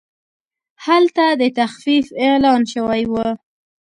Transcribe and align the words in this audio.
هلته 0.85 1.23
د 1.41 1.43
تخفیف 1.59 2.07
اعلان 2.25 2.61
شوی 2.73 3.03
و. 3.11 3.13